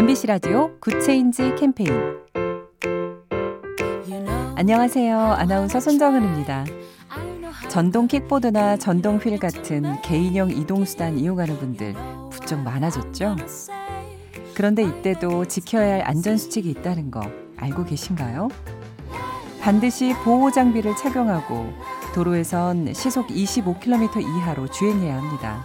MBC 0.00 0.28
라디오 0.28 0.70
Good 0.80 1.10
Change 1.10 1.56
캠페인 1.56 1.92
안녕하세요. 4.56 5.18
아나운서 5.18 5.78
손정은입니다. 5.78 6.64
전동 7.68 8.06
킥보드나 8.06 8.78
전동 8.78 9.18
휠 9.18 9.38
같은 9.38 10.00
개인형 10.00 10.52
이동수단 10.52 11.18
이용하는 11.18 11.58
분들 11.58 11.94
부쩍 12.30 12.60
많아졌죠? 12.60 13.36
그런데 14.54 14.84
이때도 14.84 15.44
지켜야 15.44 15.96
할 15.96 16.08
안전수칙이 16.08 16.70
있다는 16.70 17.10
거 17.10 17.20
알고 17.58 17.84
계신가요? 17.84 18.48
반드시 19.60 20.14
보호 20.24 20.50
장비를 20.50 20.96
착용하고 20.96 21.74
도로에선 22.14 22.94
시속 22.94 23.26
25km 23.26 24.22
이하로 24.22 24.68
주행해야 24.68 25.18
합니다. 25.18 25.62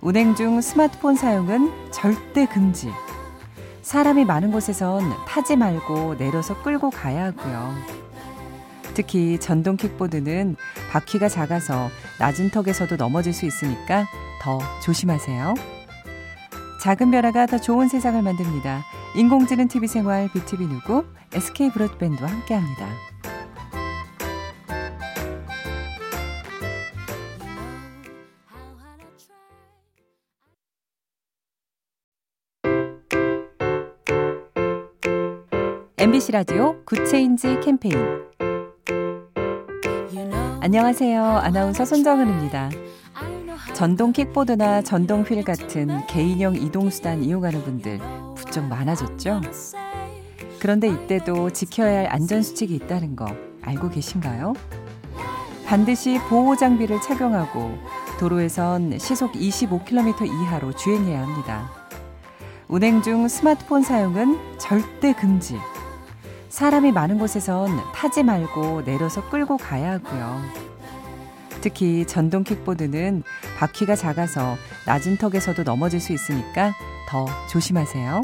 운행 0.00 0.34
중 0.34 0.60
스마트폰 0.60 1.14
사용은 1.14 1.70
절대 1.92 2.44
금지. 2.46 2.90
사람이 3.88 4.26
많은 4.26 4.52
곳에선 4.52 5.00
타지 5.26 5.56
말고 5.56 6.18
내려서 6.18 6.62
끌고 6.62 6.90
가야 6.90 7.24
하고요. 7.24 7.74
특히 8.92 9.40
전동 9.40 9.78
킥보드는 9.78 10.56
바퀴가 10.90 11.30
작아서 11.30 11.88
낮은 12.18 12.50
턱에서도 12.50 12.96
넘어질 12.96 13.32
수 13.32 13.46
있으니까 13.46 14.06
더 14.42 14.58
조심하세요. 14.82 15.54
작은 16.82 17.10
변화가 17.10 17.46
더 17.46 17.58
좋은 17.58 17.88
세상을 17.88 18.20
만듭니다. 18.20 18.84
인공지능 19.16 19.68
TV 19.68 19.88
생활 19.88 20.28
BTV 20.34 20.66
누구 20.66 21.06
SK 21.32 21.70
브로드밴드와 21.70 22.28
함께합니다. 22.28 22.88
MBC 36.00 36.30
라디오 36.30 36.76
Good 36.84 37.14
Change 37.14 37.58
캠페인 37.58 37.92
안녕하세요. 40.60 41.24
아나운서 41.24 41.84
손정은입니다. 41.84 42.70
전동 43.74 44.12
킥보드나 44.12 44.82
전동 44.82 45.22
휠 45.22 45.42
같은 45.42 46.06
개인형 46.06 46.54
이동수단 46.54 47.24
이용하는 47.24 47.62
분들 47.64 47.98
부쩍 48.36 48.66
많아졌죠? 48.66 49.40
그런데 50.60 50.86
이때도 50.86 51.50
지켜야 51.50 51.98
할 51.98 52.06
안전수칙이 52.12 52.76
있다는 52.76 53.16
거 53.16 53.26
알고 53.62 53.90
계신가요? 53.90 54.54
반드시 55.66 56.20
보호 56.28 56.54
장비를 56.54 57.00
착용하고 57.00 57.76
도로에선 58.20 59.00
시속 59.00 59.32
25km 59.32 60.26
이하로 60.26 60.76
주행해야 60.76 61.22
합니다. 61.22 61.68
운행 62.68 63.02
중 63.02 63.26
스마트폰 63.26 63.82
사용은 63.82 64.38
절대 64.58 65.12
금지. 65.12 65.58
사람이 66.58 66.90
많은 66.90 67.18
곳에선 67.18 67.68
타지 67.94 68.24
말고 68.24 68.82
내려서 68.84 69.30
끌고 69.30 69.58
가야 69.58 69.92
하고요. 69.92 70.42
특히 71.60 72.04
전동 72.04 72.42
킥보드는 72.42 73.22
바퀴가 73.56 73.94
작아서 73.94 74.56
낮은 74.84 75.18
턱에서도 75.18 75.62
넘어질 75.62 76.00
수 76.00 76.12
있으니까 76.12 76.74
더 77.08 77.26
조심하세요. 77.48 78.22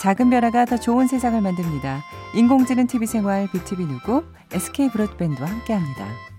작은 0.00 0.30
변화가 0.30 0.66
더 0.66 0.76
좋은 0.76 1.08
세상을 1.08 1.40
만듭니다. 1.40 2.00
인공지능 2.36 2.86
TV 2.86 3.08
생활 3.08 3.48
BTV 3.50 3.86
누구 3.88 4.22
SK 4.52 4.90
브로드밴드와 4.90 5.48
함께합니다. 5.48 6.29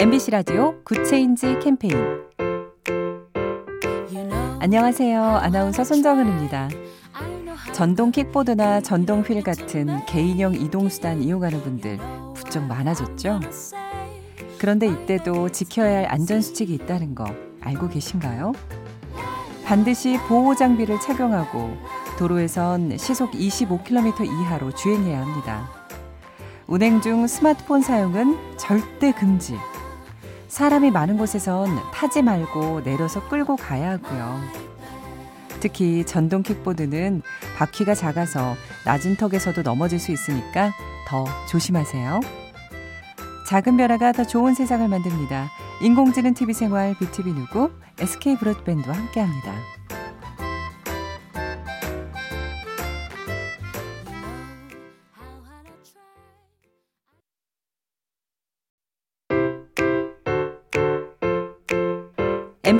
MBC 0.00 0.30
라디오 0.30 0.82
Good 0.82 1.12
Change 1.12 1.58
캠페인 1.58 1.94
안녕하세요. 4.58 5.22
아나운서 5.22 5.84
손정은입니다. 5.84 6.70
전동 7.74 8.10
킥보드나 8.10 8.80
전동 8.80 9.20
휠 9.20 9.42
같은 9.42 10.02
개인형 10.06 10.54
이동수단 10.54 11.22
이용하는 11.22 11.60
분들 11.60 11.98
부쩍 12.34 12.64
많아졌죠? 12.64 13.40
그런데 14.58 14.86
이때도 14.86 15.50
지켜야 15.50 15.98
할 15.98 16.06
안전수칙이 16.06 16.72
있다는 16.72 17.14
거 17.14 17.26
알고 17.60 17.90
계신가요? 17.90 18.52
반드시 19.66 20.16
보호 20.28 20.54
장비를 20.54 20.98
착용하고 21.00 21.76
도로에선 22.18 22.96
시속 22.96 23.32
25km 23.32 24.24
이하로 24.24 24.72
주행해야 24.74 25.20
합니다. 25.20 25.68
운행 26.66 27.02
중 27.02 27.26
스마트폰 27.26 27.82
사용은 27.82 28.38
절대 28.56 29.12
금지. 29.12 29.58
사람이 30.50 30.90
많은 30.90 31.16
곳에선 31.16 31.78
타지 31.92 32.22
말고 32.22 32.82
내려서 32.82 33.26
끌고 33.28 33.54
가야 33.54 33.92
하고요. 33.92 34.40
특히 35.60 36.04
전동 36.04 36.42
킥보드는 36.42 37.22
바퀴가 37.56 37.94
작아서 37.94 38.56
낮은 38.84 39.16
턱에서도 39.16 39.62
넘어질 39.62 40.00
수 40.00 40.10
있으니까 40.10 40.72
더 41.06 41.24
조심하세요. 41.48 42.20
작은 43.48 43.76
변화가 43.76 44.10
더 44.10 44.24
좋은 44.24 44.54
세상을 44.54 44.86
만듭니다. 44.88 45.50
인공지능 45.82 46.34
TV 46.34 46.52
생활 46.52 46.96
BTV 46.98 47.32
누구 47.32 47.70
SK 48.00 48.36
브로드밴드와 48.38 48.96
함께합니다. 48.96 49.79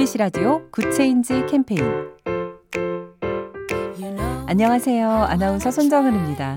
MBC 0.01 0.17
라디오 0.17 0.63
Good 0.71 1.00
Change 1.00 1.45
캠페인 1.45 1.83
안녕하세요. 4.47 5.11
아나운서 5.11 5.71
손정은입니다. 5.71 6.57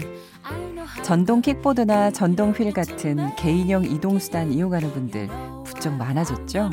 전동 1.03 1.41
킥보드나 1.41 2.11
전동 2.11 2.51
휠 2.51 2.71
같은 2.71 3.35
개인형 3.35 3.83
이동수단 3.83 4.53
이용하는 4.53 4.93
분들 4.93 5.27
부쩍 5.65 5.93
많아졌죠? 5.95 6.69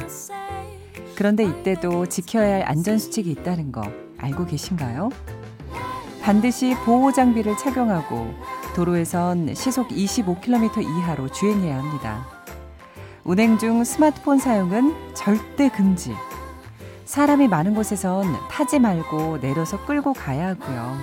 그런데 1.16 1.42
이때도 1.42 2.06
지켜야 2.06 2.54
할 2.54 2.62
안전수칙이 2.62 3.32
있다는 3.32 3.72
거 3.72 3.82
알고 4.18 4.46
계신가요? 4.46 5.08
반드시 6.22 6.76
보호 6.84 7.10
장비를 7.10 7.56
착용하고 7.56 8.32
도로에선 8.76 9.56
시속 9.56 9.88
25km 9.88 10.82
이하로 10.82 11.32
주행해야 11.32 11.78
합니다. 11.78 12.24
운행 13.24 13.58
중 13.58 13.82
스마트폰 13.82 14.38
사용은 14.38 14.94
절대 15.14 15.68
금지. 15.68 16.14
사람이 17.10 17.48
많은 17.48 17.74
곳에선 17.74 18.22
타지 18.48 18.78
말고 18.78 19.40
내려서 19.40 19.84
끌고 19.84 20.12
가야 20.12 20.50
하고요. 20.50 20.96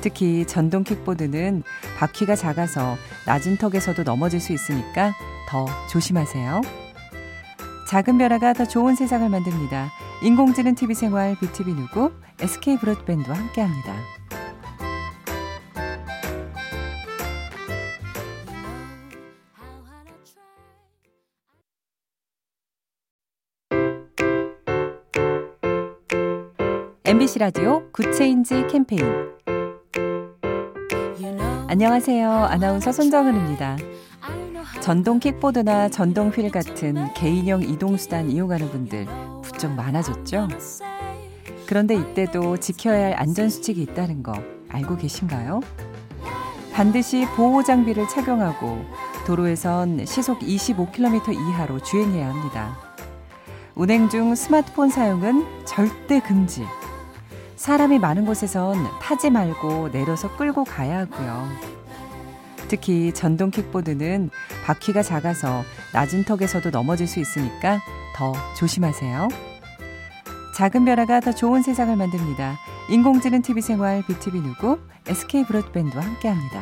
특히 0.00 0.46
전동 0.46 0.84
킥보드는 0.84 1.64
바퀴가 1.98 2.36
작아서 2.36 2.94
낮은 3.26 3.56
턱에서도 3.56 4.04
넘어질 4.04 4.38
수 4.38 4.52
있으니까 4.52 5.12
더 5.48 5.66
조심하세요. 5.90 6.60
작은 7.90 8.18
변화가 8.18 8.52
더 8.52 8.68
좋은 8.68 8.94
세상을 8.94 9.28
만듭니다. 9.28 9.90
인공지능 10.22 10.76
TV 10.76 10.94
생활 10.94 11.36
BTV 11.40 11.74
누구 11.74 12.12
SK 12.40 12.78
브로드밴드와 12.78 13.36
함께합니다. 13.36 13.96
MBC 27.06 27.38
라디오 27.38 27.82
Good 27.92 28.22
Change 28.22 28.66
캠페인 28.68 29.04
안녕하세요. 31.68 32.30
아나운서 32.30 32.92
손정은입니다. 32.92 33.76
전동 34.80 35.20
킥보드나 35.20 35.90
전동 35.90 36.30
휠 36.30 36.50
같은 36.50 37.12
개인형 37.12 37.62
이동수단 37.62 38.30
이용하는 38.30 38.70
분들 38.70 39.06
부쩍 39.42 39.72
많아졌죠? 39.72 40.48
그런데 41.66 41.94
이때도 41.94 42.56
지켜야 42.56 43.08
할 43.08 43.20
안전수칙이 43.20 43.82
있다는 43.82 44.22
거 44.22 44.32
알고 44.70 44.96
계신가요? 44.96 45.60
반드시 46.72 47.26
보호 47.36 47.62
장비를 47.62 48.08
착용하고 48.08 48.82
도로에선 49.26 50.06
시속 50.06 50.38
25km 50.38 51.34
이하로 51.34 51.80
주행해야 51.80 52.30
합니다. 52.30 52.78
운행 53.74 54.08
중 54.08 54.34
스마트폰 54.34 54.88
사용은 54.88 55.44
절대 55.66 56.20
금지. 56.20 56.64
사람이 57.64 57.98
많은 57.98 58.26
곳에선 58.26 58.76
타지 59.00 59.30
말고 59.30 59.90
내려서 59.90 60.36
끌고 60.36 60.64
가야 60.64 60.98
하고요. 60.98 61.48
특히 62.68 63.10
전동 63.14 63.50
킥보드는 63.50 64.28
바퀴가 64.66 65.02
작아서 65.02 65.62
낮은 65.94 66.24
턱에서도 66.24 66.68
넘어질 66.68 67.06
수 67.06 67.20
있으니까 67.20 67.80
더 68.14 68.34
조심하세요. 68.54 69.28
작은 70.54 70.84
변화가 70.84 71.20
더 71.20 71.32
좋은 71.32 71.62
세상을 71.62 71.96
만듭니다. 71.96 72.58
인공지능 72.90 73.40
TV 73.40 73.62
생활 73.62 74.02
BTV 74.06 74.42
누구 74.42 74.78
SK 75.06 75.46
브로드밴드와 75.46 76.04
함께합니다. 76.04 76.60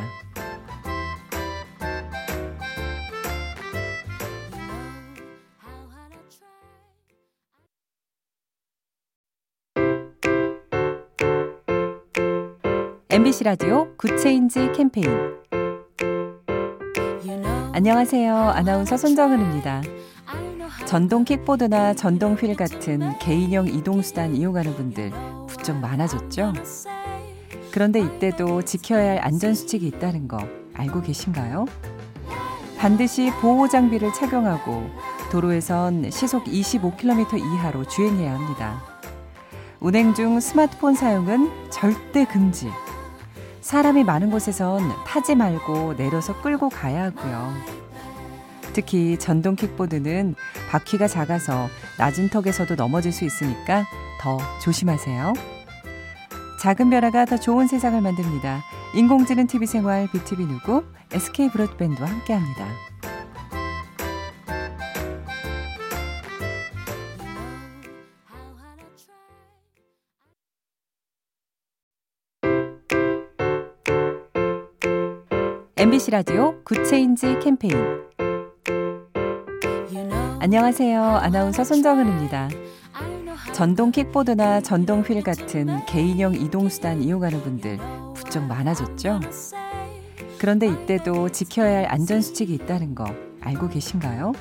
MBC 13.13 13.45
라디오 13.45 13.95
Good 13.99 14.28
Change 14.28 14.73
캠페인 14.73 15.07
안녕하세요. 17.73 18.35
아나운서 18.35 18.97
손정은입니다. 18.97 19.83
전동 20.87 21.23
킥보드나 21.23 21.93
전동 21.93 22.33
휠 22.33 22.57
같은 22.57 23.19
개인형 23.19 23.69
이동수단 23.69 24.35
이용하는 24.35 24.75
분들 24.75 25.13
부쩍 25.47 25.77
많아졌죠? 25.77 26.55
그런데 27.71 28.01
이때도 28.01 28.63
지켜야 28.63 29.11
할 29.11 29.19
안전수칙이 29.19 29.87
있다는 29.89 30.27
거 30.27 30.39
알고 30.73 31.03
계신가요? 31.03 31.67
반드시 32.79 33.31
보호 33.43 33.69
장비를 33.69 34.15
착용하고 34.15 34.89
도로에선 35.31 36.11
시속 36.11 36.45
25km 36.45 37.39
이하로 37.39 37.85
주행해야 37.85 38.33
합니다. 38.33 38.83
운행 39.81 40.15
중 40.15 40.41
스마트폰 40.41 40.95
사용은 40.95 41.51
절대 41.71 42.25
금지. 42.25 42.71
사람이 43.63 44.03
많은 44.03 44.31
곳에선 44.31 44.91
타지 45.07 45.37
말고 45.37 45.97
내려서 45.97 46.39
끌고 46.43 46.69
가야 46.69 47.05
하고요. 47.05 47.55
특히 48.73 49.17
전동 49.19 49.55
킥보드는 49.55 50.35
바퀴가 50.69 51.07
작아서 51.07 51.69
낮은 51.97 52.29
턱에서도 52.31 52.75
넘어질 52.75 53.13
수 53.13 53.25
있으니까 53.25 53.87
더 54.21 54.39
조심하세요. 54.61 55.33
작은 56.61 56.91
변화가 56.91 57.25
더 57.25 57.39
좋은 57.39 57.69
세상을 57.69 58.01
만듭니다. 58.01 58.63
인공지능 58.95 59.47
TV 59.47 59.67
생활 59.67 60.09
BTV 60.11 60.47
누구 60.47 60.85
SK 61.13 61.51
브로드밴드와 61.51 62.09
함께합니다. 62.09 62.92
MBC 75.83 76.13
라디오 76.13 76.63
Good 76.63 76.94
Change 76.94 77.41
캠페인 77.43 77.75
안녕하세요. 80.39 81.03
아나운서 81.03 81.65
손정은입니다. 81.65 82.51
전동 83.53 83.91
킥보드나 83.91 84.61
전동 84.61 85.01
휠 85.01 85.21
같은 85.25 85.85
개인형 85.87 86.35
이동수단 86.35 87.03
이용하는 87.03 87.43
분들 87.43 87.81
부쩍 88.15 88.45
많아졌죠? 88.45 89.19
그런데 90.39 90.69
이때도 90.69 91.31
지켜야 91.31 91.79
할 91.79 91.87
안전수칙이 91.87 92.55
있다는 92.55 92.95
거 92.95 93.05
알고 93.41 93.69
계신가요? 93.69 94.35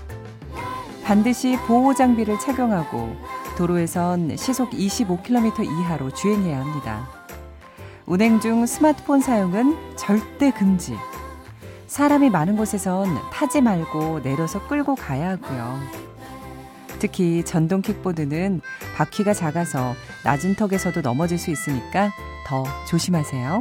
반드시 1.03 1.57
보호 1.65 1.95
장비를 1.95 2.37
착용하고 2.37 3.15
도로에선 3.57 4.37
시속 4.37 4.69
25km 4.69 5.63
이하로 5.63 6.11
주행해야 6.11 6.59
합니다. 6.59 7.09
운행 8.05 8.39
중 8.39 8.63
스마트폰 8.67 9.21
사용은 9.21 9.75
절대 9.95 10.51
금지. 10.51 10.95
사람이 11.91 12.29
많은 12.29 12.55
곳에선 12.55 13.17
타지 13.33 13.59
말고 13.59 14.21
내려서 14.21 14.65
끌고 14.65 14.95
가야 14.95 15.31
하고요. 15.31 15.77
특히 16.99 17.43
전동 17.43 17.81
킥보드는 17.81 18.61
바퀴가 18.95 19.33
작아서 19.33 19.93
낮은 20.23 20.55
턱에서도 20.55 21.01
넘어질 21.01 21.37
수 21.37 21.51
있으니까 21.51 22.13
더 22.47 22.63
조심하세요. 22.87 23.59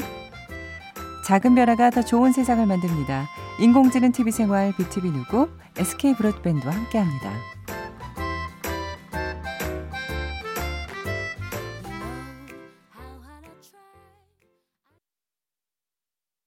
작은 1.27 1.57
변화가 1.57 1.91
더 1.91 2.03
좋은 2.03 2.31
세상을 2.31 2.65
만듭니다. 2.65 3.27
인공지능 3.59 4.13
TV 4.13 4.31
생활 4.31 4.73
BTV 4.77 5.11
누구 5.11 5.49
SK 5.77 6.15
브로드밴드와 6.15 6.73
함께합니다. 6.73 7.33